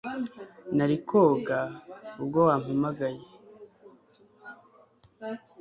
[0.75, 1.59] Nari koga
[2.21, 3.21] ubwo wampamagaye.